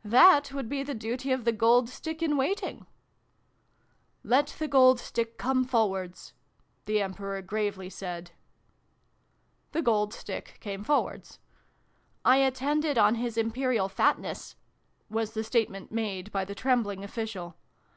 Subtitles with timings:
[0.20, 2.86] "That would be the duty of the Gold Stick in Waiting.""
[4.32, 6.34] Let the Gold Stick come forwards!"
[6.86, 8.30] the Emperor gravely said.
[9.72, 11.40] The Gold Stick came forwards."
[12.24, 14.54] I attended on His Imperial Fatness,"
[15.10, 17.56] was the statement made by the trembling official.